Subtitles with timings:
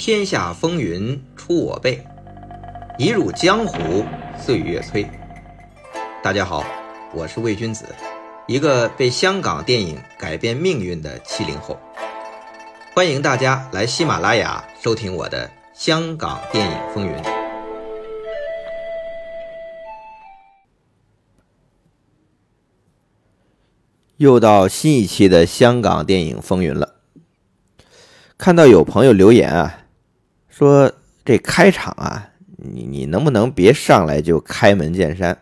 [0.00, 2.02] 天下风云出我辈，
[2.96, 4.02] 一入江湖
[4.34, 5.06] 岁月催。
[6.22, 6.64] 大家好，
[7.12, 7.84] 我是魏君子，
[8.46, 11.78] 一个被香港电影改变命运的七零后。
[12.94, 17.12] 欢迎大家来喜马拉雅收听我的《香港电影风云》。
[24.16, 26.94] 又到新一期的《香港电影风云》了。
[28.38, 29.79] 看到有朋友留言啊，
[30.60, 30.92] 说
[31.24, 35.38] 这开场啊，你你能不能别上来就开门见山？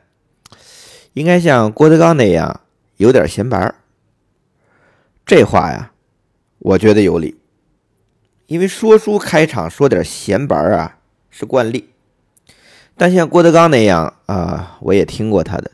[1.14, 2.60] 应该像郭德纲那样
[2.98, 3.74] 有点闲白儿。
[5.26, 5.90] 这话呀，
[6.60, 7.36] 我觉得有理，
[8.46, 10.98] 因为说书开场说点闲白儿啊
[11.30, 11.88] 是惯例，
[12.96, 15.72] 但像郭德纲那样啊，我也听过他的，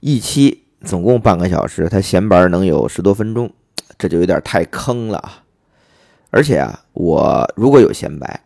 [0.00, 3.52] 一期总共半个小时，他闲白能有十多分钟，
[3.98, 5.42] 这就有点太坑了啊。
[6.30, 8.40] 而且啊，我如果有闲白，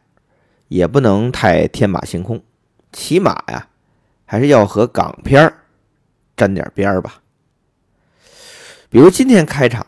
[0.69, 2.43] 也不能太天马行空，
[2.93, 3.69] 起码呀，
[4.25, 5.53] 还是要和港片
[6.37, 7.23] 沾点边儿吧。
[8.89, 9.87] 比如今天开场，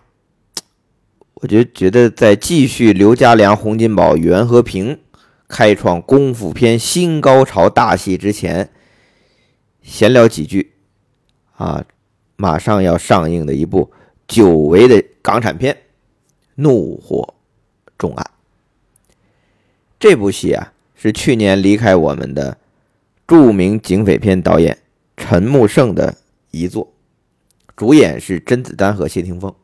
[1.35, 4.99] 我就觉得在继续刘家良、洪金宝、袁和平
[5.49, 8.71] 开创功夫片新高潮大戏之前，
[9.83, 10.75] 闲聊几句
[11.57, 11.85] 啊，
[12.37, 13.93] 马上要上映的一部
[14.27, 15.75] 久违的港产片
[16.57, 17.35] 《怒火》。
[17.99, 18.31] 重案，
[20.01, 22.57] 这部戏啊是去年离开我们的
[23.29, 24.79] 著名警匪片导演
[25.15, 26.17] 陈木胜的
[26.51, 26.91] 遗作，
[27.77, 29.55] 主演是甄子丹和谢霆锋。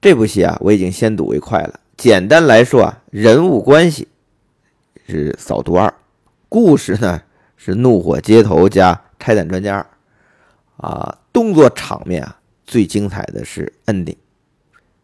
[0.00, 1.80] 这部戏啊我已经先睹为快了。
[1.96, 4.06] 简单来说啊，人物关系
[5.08, 5.92] 是扫毒二，
[6.48, 7.20] 故事呢
[7.56, 9.86] 是怒火街头加拆弹专家二
[10.76, 14.16] 啊，动作场面啊最精彩的是 ending，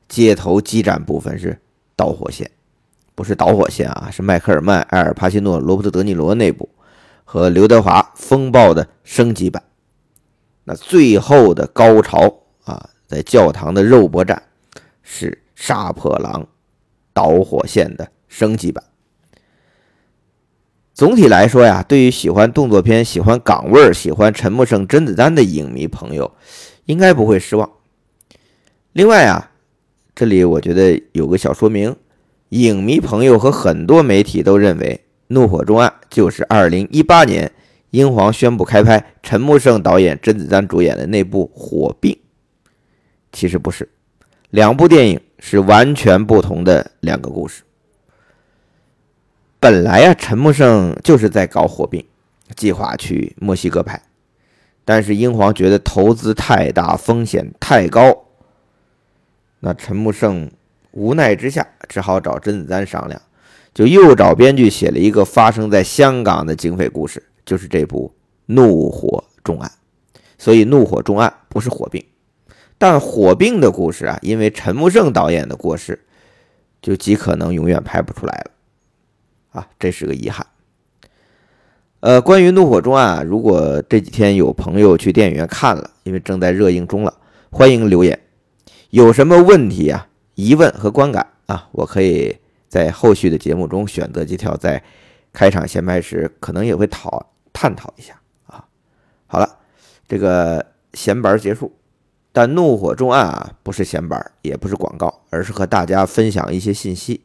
[0.08, 1.58] 街头激战部分是。
[1.96, 2.50] 导火线
[3.14, 6.68] 不是导火线啊，是迈克尔曼、埃尔帕西诺、罗伯特·德尼罗那部
[7.24, 9.62] 和刘德华风暴的升级版。
[10.64, 14.42] 那最后的高潮啊，在教堂的肉搏战
[15.02, 16.46] 是杀破狼
[17.12, 18.82] 导火线的升级版。
[20.92, 26.32] 总体来说呀，对于喜欢动作片、喜欢港味儿、喜欢陈木胜、甄子丹的影迷朋友，
[26.86, 27.70] 应该不会失望。
[28.92, 29.50] 另外啊。
[30.16, 31.96] 这里我觉得有个小说明，
[32.54, 37.50] 影迷朋友和很多媒体都认为《怒火重案》就是2018年
[37.90, 42.12] 英皇宣布开拍、陈木胜导演、甄子丹主演的那部《火并》。
[43.32, 43.88] 其实不是，
[44.50, 47.64] 两部电影是完全不同的两个故事。
[49.58, 52.00] 本来啊，陈木胜就是在搞《火并》，
[52.54, 54.00] 计划去墨西哥拍，
[54.84, 58.26] 但是英皇觉得投资太大，风险太高。
[59.58, 60.48] 那陈木胜
[60.94, 63.20] 无奈之下，只好找甄子丹商量，
[63.74, 68.14] 就又找编剧写了一个发生在香港的警匪故事，就是这部
[68.46, 69.68] 《怒火重案》。
[70.38, 72.04] 所以《怒火重案》不是火并，
[72.78, 76.04] 但火并的故事啊，因为陈木胜导演的过世，
[76.80, 78.50] 就极可能永远拍不出来了。
[79.60, 80.46] 啊，这是个遗憾。
[82.00, 87.14] 呃，关于《怒火重案》啊，如果这几天有朋友去电影院看了，因为正在热映中了，
[87.50, 88.20] 欢迎留言。
[88.90, 91.68] 有什么问题啊、疑问和观感啊？
[91.72, 92.36] 我可以
[92.68, 94.82] 在后续的节目中选择几条，在
[95.32, 98.64] 开场闲拍时可能也会讨探讨一下啊。
[99.26, 99.58] 好了，
[100.08, 101.72] 这个闲白结束，
[102.32, 107.20] 但怒火重案啊，不是闲板，也不是广告，而是和大家分享一些信息。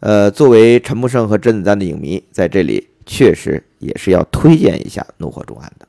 [0.00, 5.88] 呃，作为陈木胜和甄子丹的影迷，在这里确实也是要推荐一下怒火重案的。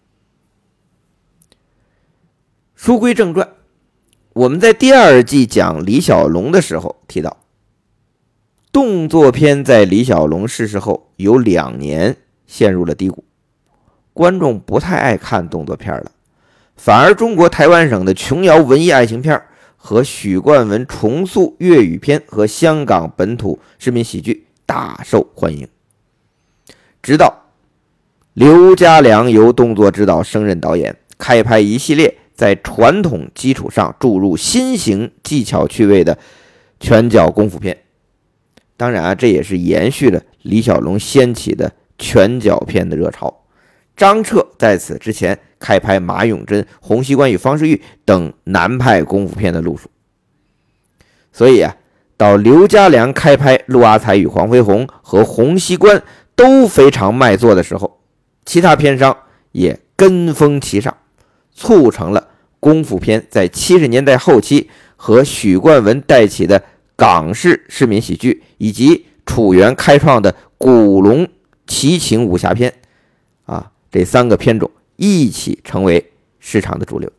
[2.75, 3.47] 书归正传。
[4.33, 7.37] 我们在第二季讲李小龙的时候提到，
[8.71, 13.23] 动作片在李小龙逝世后有两年陷入了低谷，
[14.13, 16.11] 观众不太爱看动作片了，
[16.75, 19.41] 反而中国台湾省的琼瑶文艺爱情片
[19.75, 25.67] 和许冠文重塑粤语片和香港本土市民喜剧大受欢迎。
[27.01, 27.45] 直到
[28.33, 32.18] 刘家良由动作指导升任导演，开拍一系列。
[32.39, 36.17] 在传统基础上注入新型技巧趣味的
[36.79, 37.79] 拳脚功夫片，
[38.77, 43.41] 当然啊，这也是延续了李小龙掀起的拳脚片的热潮。
[43.97, 49.89] 张彻在此之前开拍马永贞、洪熙官与方世玉等南派功夫片的路数，
[51.33, 51.75] 所以啊，
[52.15, 56.01] 到刘家良开拍陆阿才与黄飞鸿和洪熙官
[56.37, 57.99] 都非常卖座的时候，
[58.45, 59.17] 其他片商
[59.51, 60.95] 也跟风齐上，
[61.59, 62.29] 促成了。
[62.61, 66.61] 功夫片在七十年代后期和许冠文带起的
[66.95, 71.27] 港式市民喜剧，以及楚原开创的古龙
[71.67, 72.73] 奇情武侠片
[73.45, 77.09] 啊，这三个片种一起成为市场的主流。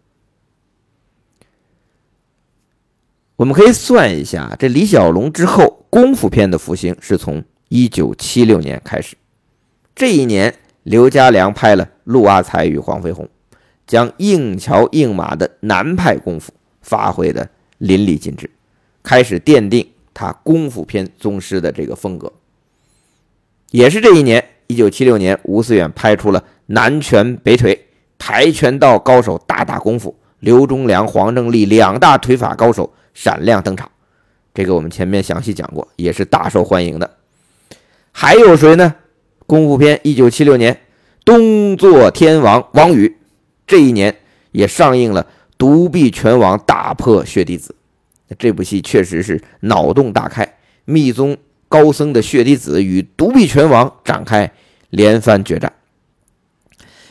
[3.36, 9.16] 我们可以算一下，这李小龙之后功夫片的复兴是从一九七六年开始。
[9.94, 13.24] 这一年，刘家良拍了《陆阿才与黄飞鸿》，
[13.90, 18.48] 将硬桥硬马的南派功夫发挥的淋漓尽致，
[19.02, 19.84] 开始奠定
[20.14, 22.32] 他功夫片宗师的这个风格。
[23.72, 27.74] 也是这一年，一九七六年，吴思远拍出了《南拳北腿》，
[28.16, 32.92] 跆拳道高手大打功夫，刘忠良、黄正利两大腿法高手。
[33.12, 33.90] 闪亮登场，
[34.54, 37.10] 这个我们前面详细讲过，也是大受欢迎的。
[38.12, 38.94] 还有谁呢？
[39.48, 40.80] 功夫片，一九七六年，
[41.24, 43.16] 东座天王王宇，
[43.70, 44.16] 这一年
[44.50, 45.22] 也上映了
[45.56, 47.76] 《独臂拳王大破血滴子》。
[48.36, 51.36] 这部戏确实是脑洞大开，密宗
[51.68, 54.50] 高僧的血滴子与独臂拳王展开
[54.88, 55.72] 连番决战。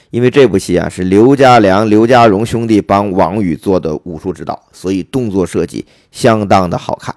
[0.09, 7.15] 因为这部戏啊是刘家良、刘家荣兄弟帮王宇做的武术指导，所以动作设计相当的好看，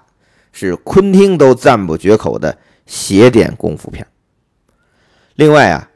[0.53, 4.07] 是昆汀都赞不绝口的邪典功夫片。
[5.35, 5.89] 另外啊，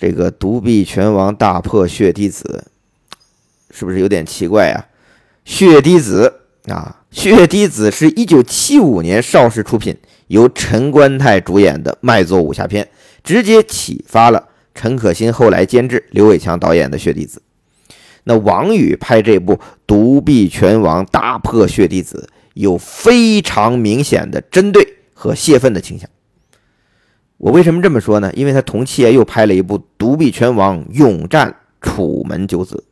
[0.00, 2.64] 这个独臂拳王大破血滴子，
[3.70, 4.86] 是不是有点奇怪啊？
[5.44, 9.94] 血滴子啊，血滴子是一九七五年邵氏出品，
[10.28, 12.88] 由陈观泰主演的卖座武侠片，
[13.22, 14.48] 直接启发了。
[14.74, 17.42] 陈可辛后来监制，刘伟强导演的《血滴子》，
[18.24, 19.56] 那王宇拍这部
[19.86, 26.08] 《独臂拳王大破血滴子》，有非常明显的针对和泄愤的倾向。
[27.40, 28.30] 我为什么这么说呢？
[28.34, 32.84] 因为他同期又拍了一部《独臂拳王勇战楚门九子》。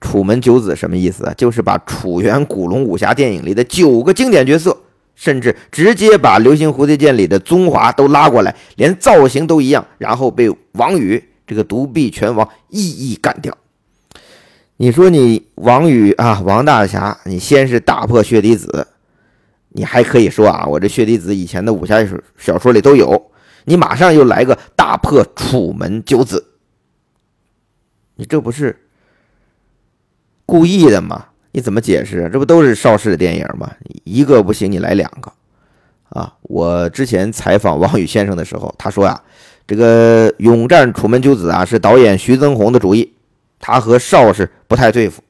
[0.00, 1.32] 楚门九子什么意思啊？
[1.36, 4.76] 就是把楚原古龙武侠电影里的九个经典角色。
[5.16, 13.56] 甚至直接把《流星蝴蝶剑》里的宗华都拉过来，连造型都一样，然后被王宇这个独臂拳王一一干掉。
[14.78, 18.88] 你说你王宇啊，王大侠，你先是大破血滴子，
[19.76, 21.98] 你还可以说啊，我这血滴子以前的武侠
[22.38, 23.30] 小说里都有，
[23.64, 26.44] 你马上又来个大破楚门九子，
[28.14, 28.86] 你这不是
[30.46, 31.26] 故意的吗？
[31.50, 32.30] 你怎么解释？
[32.32, 33.68] 这不都是邵氏的电影吗？
[34.04, 35.32] 一个不行，你来两个
[36.10, 36.32] 啊！
[36.42, 39.20] 我之前采访王宇先生的时候，他说啊，
[39.66, 43.12] 这个《勇战楚门九子》啊是导演徐增宏的主意，
[43.58, 45.20] 他和邵氏不太对付。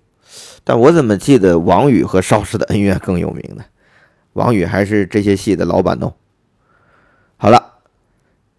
[0.63, 3.65] 但我怎么记得王宇和邵氏的恩怨更有名呢？
[4.35, 6.15] 王宇还是这些戏的老板哦。
[7.39, 7.79] 好了，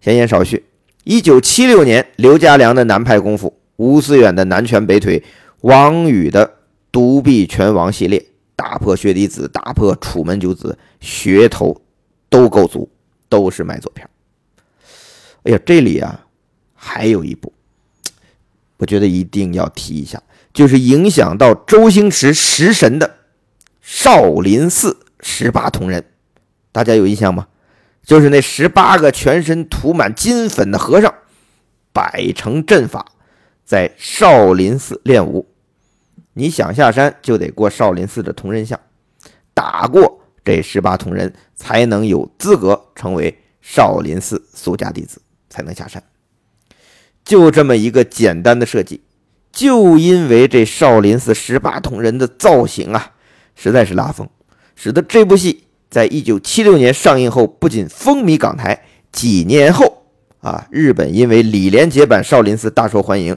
[0.00, 0.66] 闲言少叙。
[1.04, 5.22] 一九七六年，刘家良的南派功夫，吴思远的南拳北腿，
[5.60, 6.54] 王宇的。
[6.92, 8.24] 独臂拳王系列，
[8.54, 11.82] 打破血滴子，打破楚门九子，噱头
[12.30, 12.88] 都够足，
[13.28, 14.08] 都是卖座片。
[15.42, 16.24] 哎呀，这里啊
[16.74, 17.52] 还有一部，
[18.78, 20.22] 我觉得一定要提一下，
[20.54, 23.06] 就是影响到周星驰食神的
[23.82, 24.96] 《少林寺
[25.26, 26.00] 十八铜人》，
[26.70, 27.48] 大家有印象吗？
[28.04, 31.12] 就是那十八个全身涂满金粉的和尚，
[31.92, 33.04] 摆成阵法，
[33.64, 35.48] 在少林寺练武。
[36.34, 38.78] 你想下山就得过少林寺的铜人像，
[39.52, 46.00] 打过这十八铜人，才能有资格成为少林寺俗家弟子，才能下山。
[47.24, 49.02] 就这么一个简单的设计，
[49.50, 53.14] 就因为这少林寺十八铜人的造型啊，
[53.56, 54.28] 实在是拉风，
[54.76, 60.04] 使得这部戏在一九七六年上映后，不仅风靡港台，几年后
[60.40, 63.36] 啊，日本因为李连杰版少林寺大受欢迎。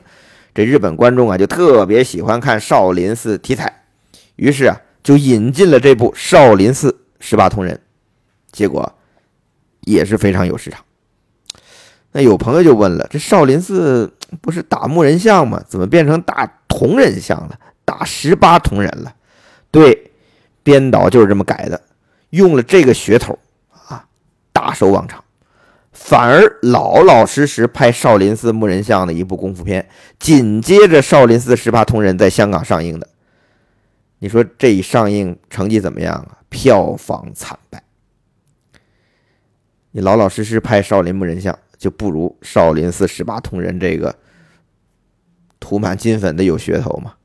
[0.53, 3.83] 这日本观众啊，就特别喜欢看少林寺题材，
[4.35, 7.75] 于是啊，就引进了这部《少林寺十八铜人》，
[8.51, 8.93] 结果
[9.81, 10.83] 也是非常有市场。
[12.11, 15.63] 那有朋友就问了：这少林寺不是打木人像吗？
[15.69, 17.57] 怎么变成打铜人像了？
[17.85, 19.13] 打十八铜人了？
[19.69, 20.08] 对，
[20.63, 21.81] 编导就是这么改的，
[22.31, 23.37] 用了这个噱头
[23.87, 24.05] 啊，
[24.51, 25.23] 大收网场。
[25.91, 33.09] 反而老老实实拍少林寺木人像的一部功夫片，紧接着少林寺十八铜人在香港上映的，
[34.19, 36.37] 你说这一上映成绩怎么样啊？
[36.47, 37.83] 票房惨败。
[39.91, 44.15] 你老老实实拍少林木人像，就不如少林寺十八铜人这个
[45.59, 47.15] 涂满金粉的有噱头吗？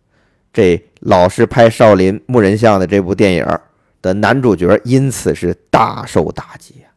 [0.54, 3.46] 这老是拍少林木人像的这部电影
[4.00, 6.88] 的男主角因此是大受打击啊，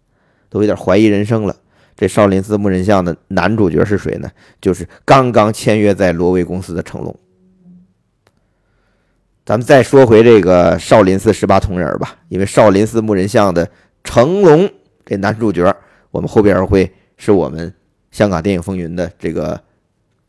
[0.47, 1.55] 都有点怀疑人生了。
[1.95, 4.29] 这少林寺木人像的男主角是谁呢？
[4.61, 7.17] 就是刚刚签约在罗威公司的成龙。
[9.43, 13.67] 咱们再说回这个少林寺十八铜人吧，因为少林寺木人像的
[14.03, 14.69] 成龙
[15.03, 15.75] 这男主角，
[16.11, 17.73] 我们后边会是我们
[18.11, 19.59] 香港电影风云的这个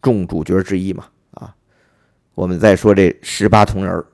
[0.00, 1.04] 众主角之一嘛？
[2.38, 4.04] 我们再说这十八铜人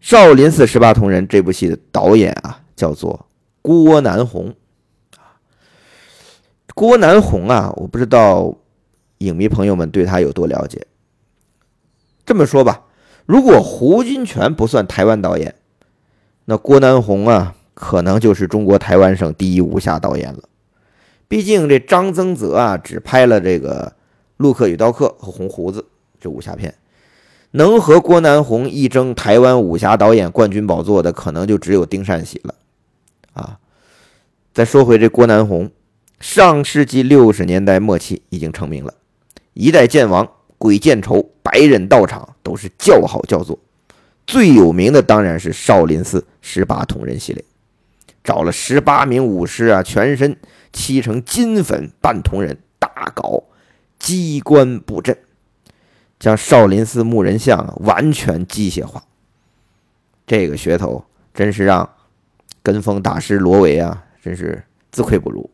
[0.00, 3.24] 少林寺十八铜人》这部戏的导演啊，叫做
[3.62, 4.52] 郭南红。
[6.74, 8.52] 郭南红啊，我不知道
[9.18, 10.84] 影迷朋友们对他有多了解。
[12.24, 12.82] 这么说吧，
[13.26, 15.54] 如果胡金铨不算台湾导演，
[16.46, 17.54] 那郭南红啊。
[17.74, 20.48] 可能就是中国台湾省第一武侠导演了。
[21.28, 23.92] 毕竟这张增泽啊，只拍了这个
[24.38, 25.82] 《陆克与刀客》和《红胡子》
[26.18, 26.74] 这武侠片，
[27.52, 32.54] 能和郭南红一争台湾武侠导演冠军宝座的，可能就只有丁善喜了。
[33.32, 33.58] 啊，
[34.52, 35.70] 再说回这郭南红，
[36.20, 38.92] 上世纪六十年代末期已经成名了，
[39.54, 40.24] 《一代剑王》
[40.58, 43.58] 《鬼见愁》《白刃道场》都是叫好叫座，
[44.26, 47.44] 最有名的当然是少林寺十八铜人系列。
[48.24, 50.36] 找了十八名武师啊，全身
[50.72, 53.44] 漆成金粉半铜人，大搞
[53.98, 55.16] 机关布阵，
[56.18, 59.02] 将少林寺木人像完全机械化。
[60.26, 61.04] 这个噱头
[61.34, 61.88] 真是让
[62.62, 65.48] 跟风大师罗维啊，真是自愧不如。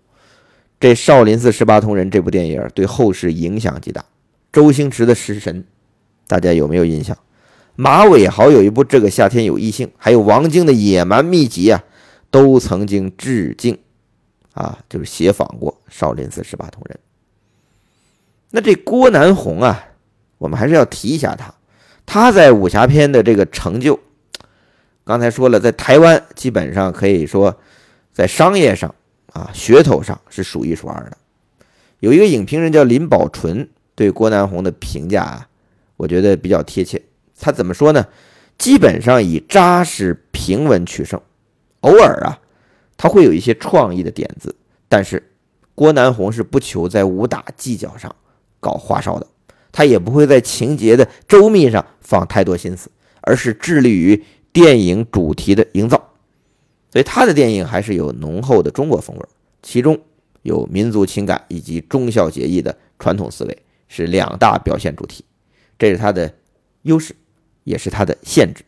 [0.81, 4.05] 这《少林寺十八铜人》这部电影对后世影响极大。
[4.53, 5.63] 周星驰的《食神》，
[6.27, 7.17] 大家有没有印象？
[7.77, 11.85] 马伟豪有一部《这个夏天有异性》，还有王晶的《野蛮秘籍》啊。
[12.31, 13.79] 都曾经致敬，
[14.55, 16.99] 啊，就是写仿过少林寺十八铜人。
[18.49, 19.85] 那这郭南红啊，
[20.43, 21.55] 我们还是要提一下他，
[22.05, 24.01] 他在武侠片的这个成就，
[25.05, 27.57] 刚才说了，在台湾基本上可以说
[28.13, 28.93] 在商业上
[29.33, 31.17] 啊，噱头上是数一数二的。
[32.01, 35.49] 有一个影评人叫林宝纯，对郭南红的评价啊，
[35.97, 37.01] 我觉得比较贴切。
[37.39, 38.05] 他怎么说呢？
[38.59, 41.21] 基本上以扎实平稳取胜。
[41.83, 42.41] 偶尔啊，
[42.97, 44.57] 他会有一些创意的点子，
[44.89, 45.23] 但是
[45.77, 48.13] 郭南红是不求在武打技巧上
[48.59, 49.27] 搞花哨的，
[49.73, 52.91] 他也不会在情节的周密上放太多心思，
[53.23, 56.11] 而是致力于电影主题的营造。
[56.91, 59.27] 所以他的电影还是有浓厚的中国风味，
[59.63, 59.99] 其中
[60.43, 65.25] 有民族情感以及忠孝节义的传统思维是两大表现主题，
[65.79, 66.35] 这是他的
[66.83, 67.17] 优势，
[67.65, 68.63] 也是他的限制。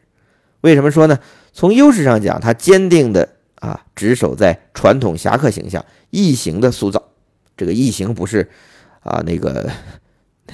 [0.63, 1.19] 为什么说呢？
[1.53, 7.11] 从优势上讲，他坚定的啊，执守在传统侠客形象、异形的塑造。
[7.57, 8.49] 这个异形不是
[9.01, 9.71] 啊，那个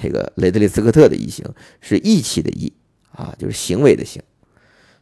[0.01, 1.45] 那个雷德利·斯科特的异形，
[1.79, 2.71] 是义气的义
[3.11, 4.21] 啊，就是行为的行。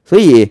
[0.04, 0.50] 所以，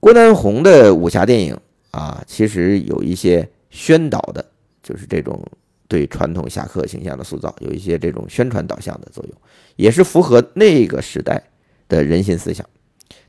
[0.00, 1.58] 郭南红的武侠电影
[1.90, 4.44] 啊，其实有一些宣导的，
[4.82, 5.44] 就是这种
[5.88, 9.34] 对传统侠客形象的塑造，有一些这种宣传导向的作用，
[9.76, 11.42] 也是符合那个时代
[11.88, 12.64] 的人心思想。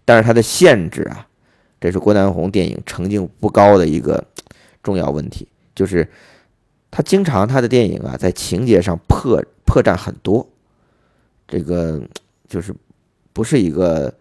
[0.05, 1.27] 但是它的限制啊，
[1.79, 4.23] 这是郭南红电影成就不高的一个
[4.83, 6.07] 重要问题，就是
[6.91, 10.45] 他经常他的电影啊，在情节上破破绽很多，
[11.47, 12.01] 这个
[12.47, 12.75] 就是
[13.31, 14.11] 不是一个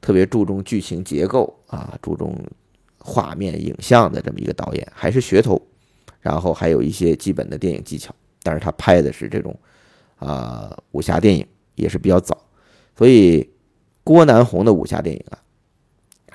[0.00, 2.38] 特别注重剧情结构啊，注重
[2.98, 5.60] 画面影像的这么一个导演，还是噱头，
[6.20, 9.58] 然后还有一些基本的电影技巧，但是他拍的是这种
[10.18, 12.36] 啊武侠电影，也是比较早，
[12.96, 13.48] 所以。
[14.04, 15.36] 郭南红的武侠电影啊，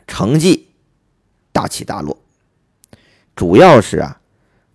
[0.05, 0.67] 成绩
[1.51, 2.15] 大起大落，
[3.35, 4.21] 主要是啊，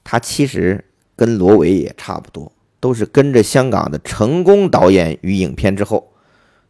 [0.02, 2.50] 他其实跟罗维也差不多，
[2.80, 6.12] 都是跟着香港的成功导演与影片之后，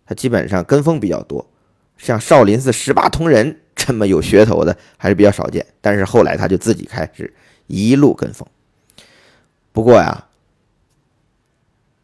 [0.06, 1.46] 他基本上跟风比较多。
[1.96, 7.34] 像少林寺十八铜人这么有噱头的还是比较少见，但是后来他就自己开始
[7.66, 8.46] 一路跟风。
[9.72, 10.26] 不过呀，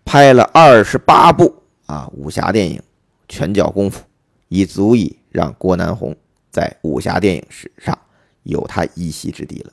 [0.04, 2.82] 拍了二十八部啊武侠电影，
[3.28, 4.02] 拳脚功夫。
[4.48, 6.14] 已足以让郭南红
[6.48, 7.98] 在武侠电影史上
[8.44, 9.72] 有他一席之地了。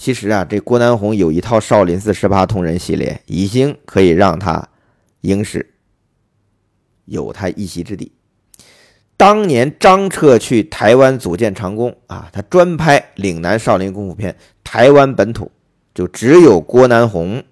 [0.00, 4.66] 其实啊，这郭南红有一套《少林寺十八铜人》系列，已经可以让他
[5.20, 5.74] 影史
[7.04, 8.10] 有他一席之地。
[9.18, 15.52] 当年张彻去台湾组建长工啊，他专拍岭南少林功夫片，台湾本土
[15.94, 17.44] 就只有郭南红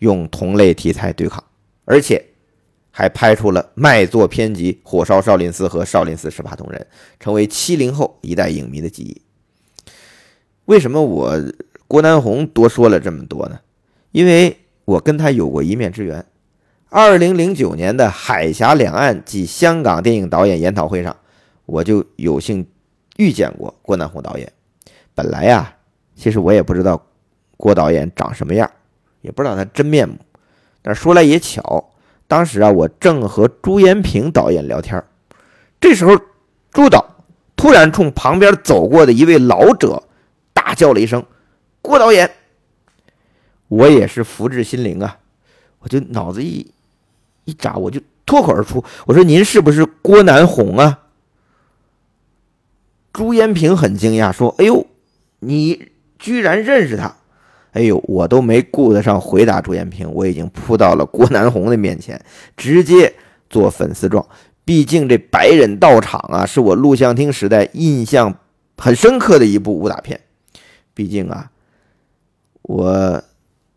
[0.00, 1.42] 用同类题材对抗，
[1.86, 2.22] 而且。
[2.96, 6.80] 还拍出了卖座片集《火烧少林寺》和《少林寺十八铜人》，
[7.18, 9.20] 成为七零后一代影迷的记忆。
[10.66, 11.38] 为什么我
[11.86, 13.58] 郭南红多说了这么多呢？
[14.12, 16.24] 因为我跟他有过一面之缘。
[16.88, 21.16] 二零零九年的海峡两岸及香港电影导演研讨会上，
[21.66, 22.66] 我就有幸
[23.16, 24.52] 遇见过郭南红导演。
[25.14, 25.74] 本来呀，
[26.14, 27.04] 其实我也不知道
[27.56, 28.70] 郭导演长什么样，
[29.22, 30.16] 也不知道他真面目。
[30.82, 31.90] 但说来也巧。
[32.26, 35.04] 当时啊，我正和朱延平导演聊天
[35.78, 36.18] 这时候
[36.72, 37.04] 朱导
[37.54, 40.03] 突然冲旁边走过的一位老者
[40.64, 41.22] 大叫了一声
[41.82, 42.30] ：“郭导演！”
[43.68, 45.18] 我也是福至心灵啊，
[45.80, 46.66] 我就脑子一
[47.44, 51.00] 一眨，我就脱口而出：“我说您是不是郭南红啊？”
[53.12, 54.86] 朱延平很惊讶，说：“哎呦，
[55.40, 57.14] 你居然认识他！”
[57.72, 62.18] 哎呦，我都没顾得上回答朱延平，我已经扑到了郭南红的面前，
[62.56, 63.12] 直接
[63.50, 64.26] 做粉丝状。
[64.64, 68.34] 毕竟这《白忍道场》啊，是我录像厅时代印象
[68.78, 70.18] 很深刻的一部武打片。
[70.94, 71.50] 毕竟啊，
[72.62, 73.22] 我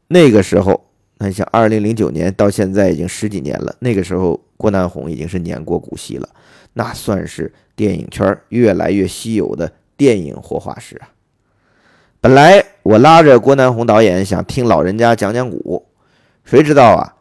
[0.07, 0.85] 那个时候，
[1.17, 6.29] 那像二零零九年到现在已经十几年了，那个时候郭南红已经是年过古稀了，
[6.73, 11.09] 那算是电影圈越来越稀有的电影活化石啊。
[12.21, 15.85] 本来我拉着郭南红导演想听老人家讲讲古，
[16.43, 17.15] 谁知道啊，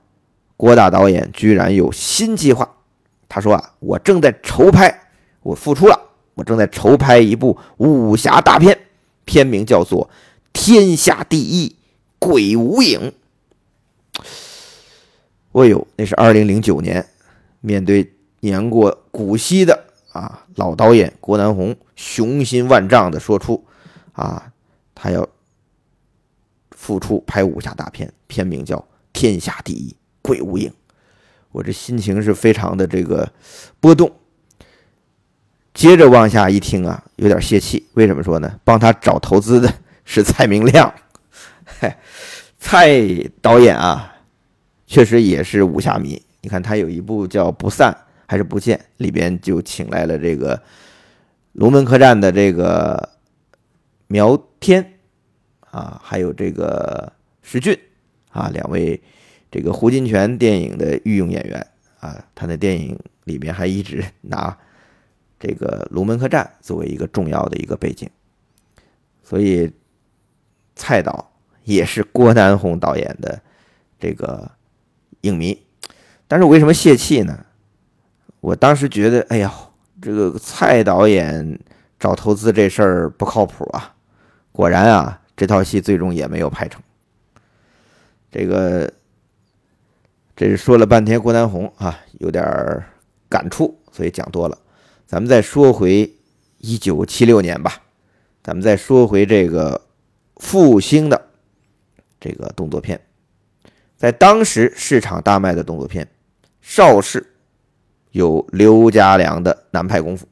[0.56, 2.70] 郭大导演居然有新计划。
[3.28, 5.00] 他说啊，我正在筹拍，
[5.42, 6.00] 我复出了，
[6.34, 8.78] 我正在筹拍一部武侠大片，
[9.26, 10.08] 片名叫做
[10.54, 11.76] 《天下第一
[12.18, 13.12] 鬼无影》。
[15.52, 17.06] 哎呦，那是二零零九年，
[17.60, 23.62] 面对年过古稀的啊老导演郭南红，雄心万丈的说出
[24.12, 24.52] 啊。
[24.94, 25.28] 他要
[26.70, 28.76] 复出拍武侠大片，片名叫
[29.12, 30.70] 《天下第一鬼无影》。
[31.52, 33.30] 我这心情是非常的这个
[33.80, 34.10] 波动。
[35.76, 37.86] 接着往下一听啊，有点泄气。
[37.92, 38.58] 为什么说呢？
[38.64, 39.70] 帮他找投资的
[40.06, 40.92] 是蔡明亮。
[41.64, 41.98] 嗨，
[42.58, 42.98] 蔡
[43.42, 44.16] 导演啊，
[44.86, 46.20] 确实也是武侠迷。
[46.40, 47.92] 你看他有一部叫《不散》
[48.26, 50.62] 还是《不见》，里边就请来了这个
[51.52, 53.10] 龙门客栈的这个。
[54.08, 54.98] 苗天
[55.72, 57.76] 啊，还有这个石俊
[58.30, 59.02] 啊，两位
[59.50, 61.66] 这个胡金铨电影的御用演员
[61.98, 64.56] 啊，他的电影里面还一直拿
[65.38, 68.08] 这个龙门客栈作为一个重要的一个背景，
[69.22, 69.72] 所以
[70.74, 71.32] 蔡导
[71.64, 73.40] 也是郭南红导演的
[73.98, 74.50] 这个
[75.22, 75.62] 影迷，
[76.26, 77.44] 但是我为什么泄气呢？
[78.40, 79.52] 我当时觉得，哎呀，
[80.00, 81.58] 这个蔡导演
[81.98, 83.94] 找投资这事儿不靠谱啊。
[84.52, 86.80] 果然啊，这套戏最终也没有拍成。
[88.30, 88.90] 这个，
[90.36, 92.44] 这是说了半天郭南红啊，有点
[93.28, 94.56] 感触，所以讲多了。
[95.06, 96.12] 咱们再说回
[96.58, 97.80] 一九七六年吧，
[98.42, 99.80] 咱们再说回这个
[100.36, 101.28] 复兴的
[102.18, 103.00] 这个动作片，
[103.96, 106.08] 在当时市场大卖的动作片，
[106.60, 107.24] 邵氏
[108.10, 110.26] 有刘家良的南派功夫，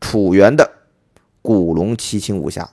[0.00, 0.70] 楚原的
[1.42, 2.68] 古龙七情武侠。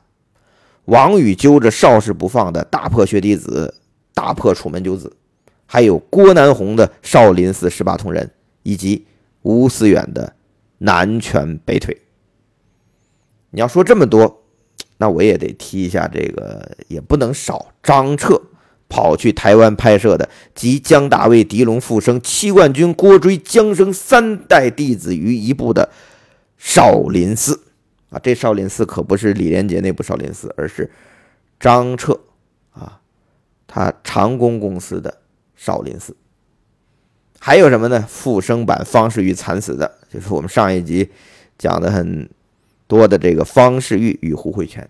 [0.85, 3.75] 王宇揪着邵氏不放的大破血滴子，
[4.13, 5.13] 大破楚门九子，
[5.65, 8.31] 还有郭南红的少林寺十八铜人，
[8.63, 9.05] 以及
[9.41, 10.33] 吴思远的
[10.79, 12.01] 南拳北腿。
[13.51, 14.43] 你要说这么多，
[14.97, 18.41] 那我也得提一下这个，也不能少张彻
[18.89, 25.89] 跑去台湾拍摄的集江大卫、狄龙、复生、七冠军、郭追、江生三代弟子于一部的
[26.57, 27.61] 少林寺。
[28.09, 30.89] 啊，这少林寺可不是李连杰那部少林寺，而是
[31.59, 32.17] 张彻
[32.71, 33.01] 啊，
[33.67, 35.21] 他长工公司的
[35.55, 36.15] 少林寺。
[37.39, 38.05] 还有什么呢？
[38.07, 41.09] 复生版方世玉惨死的，就是我们上一集
[41.57, 42.29] 讲的很
[42.87, 44.89] 多的这个方世玉与胡慧泉。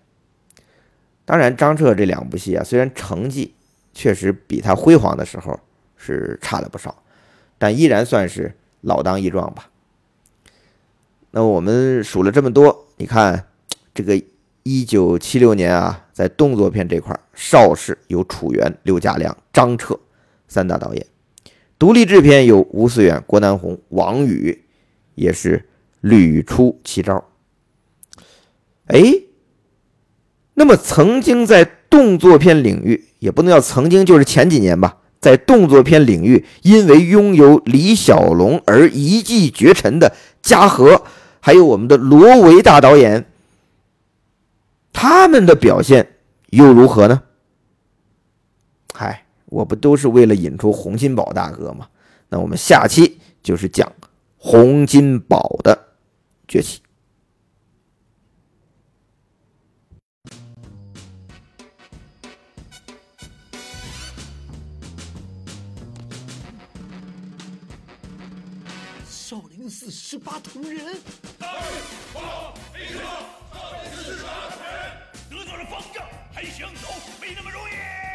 [1.25, 3.53] 当然，张彻这两部戏啊，虽然成绩
[3.93, 5.59] 确实比他辉煌的时候
[5.97, 7.03] 是差了不少，
[7.57, 9.69] 但依然算是老当益壮吧。
[11.31, 12.87] 那我们数了这么多。
[12.95, 13.45] 你看，
[13.93, 14.19] 这个
[14.63, 19.99] 一九七六年啊，在动作片这块，邵氏有楚原、刘家良、张彻
[20.47, 21.05] 三大导演；
[21.79, 24.63] 独立制片有吴思远、郭南红、王宇，
[25.15, 25.69] 也是
[26.01, 27.23] 屡出奇招。
[28.87, 29.01] 哎，
[30.55, 41.03] 那么曾经在动作片领域，也不能叫曾经，就是前几年吧，在动作片领域，因为拥有李小龙而一骑绝尘的嘉禾。
[41.39, 43.25] 还有我们的罗维大导演，
[44.91, 46.15] 他们的表现
[46.49, 47.21] 又如何呢？
[48.93, 51.89] 嗨，我不都是为了引出洪金宝大哥吗？
[52.29, 53.89] 那我们下期就是讲
[54.37, 55.87] 洪金宝的
[56.47, 56.81] 崛起。
[69.09, 70.77] 少林寺十八铜人，
[71.39, 71.49] 少
[72.73, 72.85] 林
[73.95, 74.91] 寺十八铜人，
[75.29, 76.87] 得罪了方丈，还想走，
[77.21, 78.06] 没那么容易。